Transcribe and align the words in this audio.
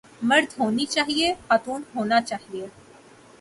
مرد 0.29 0.49
ہونی 0.59 0.85
چاہئے 0.93 1.27
خاتون 1.47 1.81
ہونا 1.95 2.19
چاہئے 2.29 2.65